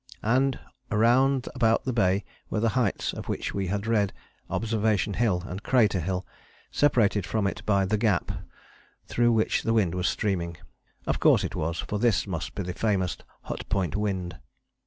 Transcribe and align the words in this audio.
And 0.23 0.59
round 0.89 1.47
about 1.53 1.83
the 1.83 1.93
Bay 1.93 2.25
were 2.49 2.59
the 2.59 2.69
Heights 2.73 3.13
of 3.13 3.29
which 3.29 3.53
we 3.53 3.67
had 3.67 3.85
read, 3.85 4.13
Observation 4.49 5.13
Hill, 5.13 5.43
and 5.45 5.61
Crater 5.61 5.99
Hill 5.99 6.25
separated 6.71 7.23
from 7.23 7.45
it 7.45 7.63
by 7.67 7.85
The 7.85 7.99
Gap 7.99 8.31
through 9.05 9.31
which 9.31 9.61
the 9.61 9.73
wind 9.73 9.93
was 9.93 10.07
streaming; 10.09 10.57
of 11.05 11.19
course 11.19 11.43
it 11.43 11.53
was, 11.55 11.77
for 11.81 11.99
this 11.99 12.25
must 12.25 12.55
be 12.55 12.63
the 12.63 12.73
famous 12.73 13.15
Hut 13.43 13.69
Point 13.69 13.95
wind. 13.95 14.39